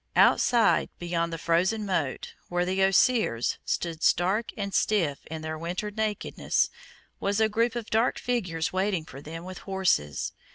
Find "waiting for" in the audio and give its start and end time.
8.73-9.21